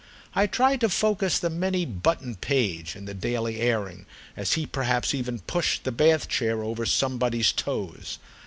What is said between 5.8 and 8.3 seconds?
the Bath chair over somebody's toes.